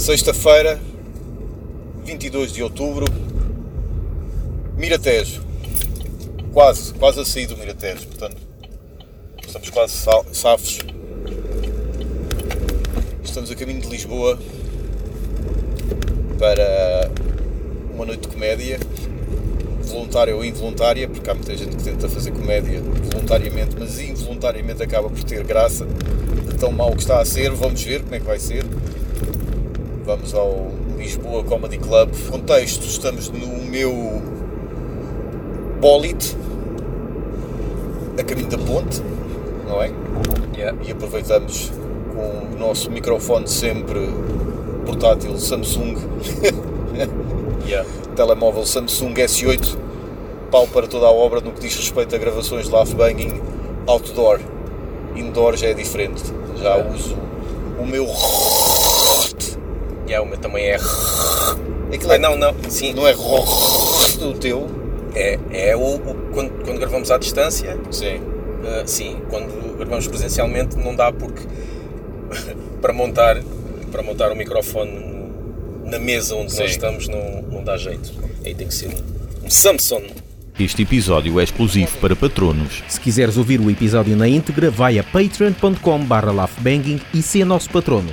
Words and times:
Sexta-feira, 0.00 0.80
22 2.06 2.54
de 2.54 2.62
outubro, 2.62 3.04
Miratejo. 4.74 5.42
Quase, 6.54 6.94
quase 6.94 7.20
a 7.20 7.24
sair 7.26 7.46
do 7.46 7.54
Miratejo, 7.54 8.06
portanto, 8.06 8.38
estamos 9.46 9.68
quase 9.68 9.92
safos. 10.32 10.78
Estamos 13.22 13.50
a 13.50 13.54
caminho 13.54 13.82
de 13.82 13.88
Lisboa 13.88 14.38
para 16.38 17.10
uma 17.94 18.06
noite 18.06 18.22
de 18.22 18.28
comédia, 18.28 18.80
voluntária 19.82 20.34
ou 20.34 20.42
involuntária, 20.42 21.06
porque 21.08 21.28
há 21.28 21.34
muita 21.34 21.54
gente 21.54 21.76
que 21.76 21.82
tenta 21.82 22.08
fazer 22.08 22.30
comédia 22.30 22.80
voluntariamente, 23.12 23.76
mas 23.78 24.00
involuntariamente 24.00 24.82
acaba 24.82 25.10
por 25.10 25.22
ter 25.24 25.44
graça 25.44 25.84
de 25.84 26.56
tão 26.56 26.72
mau 26.72 26.90
que 26.92 27.02
está 27.02 27.20
a 27.20 27.24
ser. 27.26 27.50
Vamos 27.50 27.82
ver 27.82 28.00
como 28.00 28.14
é 28.14 28.18
que 28.18 28.26
vai 28.26 28.38
ser. 28.38 28.64
Vamos 30.10 30.34
ao 30.34 30.72
Lisboa 30.98 31.44
Comedy 31.44 31.78
Club. 31.78 32.10
Contexto, 32.28 32.82
estamos 32.82 33.30
no 33.30 33.46
meu 33.62 34.20
bólite, 35.80 36.36
a 38.18 38.24
caminho 38.24 38.48
da 38.48 38.58
ponte, 38.58 39.00
não 39.68 39.80
é? 39.80 39.92
Yeah. 40.52 40.76
E 40.84 40.90
aproveitamos 40.90 41.70
com 42.12 42.56
o 42.56 42.58
nosso 42.58 42.90
microfone 42.90 43.46
sempre 43.46 44.00
portátil 44.84 45.38
Samsung, 45.38 45.94
Yeah. 47.64 47.88
telemóvel 48.16 48.66
Samsung 48.66 49.14
S8, 49.14 49.76
pau 50.50 50.66
para 50.66 50.88
toda 50.88 51.06
a 51.06 51.12
obra 51.12 51.40
no 51.40 51.52
que 51.52 51.60
diz 51.60 51.76
respeito 51.76 52.16
a 52.16 52.18
gravações 52.18 52.66
de 52.66 52.72
laugh 52.72 52.92
banging 52.94 53.40
outdoor. 53.86 54.40
Indoor 55.14 55.56
já 55.56 55.68
é 55.68 55.72
diferente, 55.74 56.20
já 56.60 56.74
Yeah. 56.74 56.94
uso 56.94 57.16
o 57.78 57.86
meu. 57.86 58.08
Yeah, 60.10 60.26
o 60.26 60.28
meu 60.28 60.38
também 60.38 60.64
é. 60.66 60.74
Aquilo 61.94 62.12
Ah, 62.12 62.18
não, 62.18 62.36
não, 62.36 62.52
sim, 62.68 62.92
não 62.92 63.06
é 63.06 63.14
o 63.14 64.32
teu? 64.34 64.68
é, 65.14 65.38
é 65.52 65.76
o, 65.76 65.80
o- 65.96 66.30
quando, 66.32 66.50
quando 66.64 66.78
gravamos 66.78 67.10
à 67.12 67.18
distância, 67.18 67.78
Sim. 67.92 68.20
ah, 68.64 68.82
sim, 68.86 69.16
quando 69.28 69.76
gravamos 69.76 70.06
presencialmente 70.08 70.76
não 70.76 70.94
dá 70.96 71.12
porque 71.12 71.42
para 72.82 72.92
montar, 72.92 73.40
para 73.92 74.02
montar 74.02 74.32
o 74.32 74.36
microfone 74.36 75.30
na 75.84 75.98
mesa 75.98 76.34
onde 76.34 76.52
Sim. 76.52 76.62
nós 76.62 76.70
estamos 76.72 77.08
não, 77.08 77.42
não 77.42 77.62
dá 77.64 77.76
jeito. 77.76 78.12
Aí 78.44 78.54
tem 78.54 78.66
que 78.66 78.74
ser 78.74 78.88
um, 78.88 79.46
um 79.46 79.50
Samsung. 79.50 80.06
Este 80.58 80.82
episódio 80.82 81.38
é 81.40 81.44
exclusivo 81.44 81.96
para 81.98 82.14
patronos. 82.14 82.82
Se 82.88 83.00
quiseres 83.00 83.36
ouvir 83.36 83.60
o 83.60 83.70
episódio 83.70 84.14
na 84.16 84.28
íntegra, 84.28 84.70
vai 84.70 84.98
a 84.98 85.04
patreon.com 85.04 86.04
barra 86.04 86.30
laughbanging 86.32 87.00
e 87.14 87.22
ser 87.22 87.44
nosso 87.44 87.70
patrono. 87.70 88.10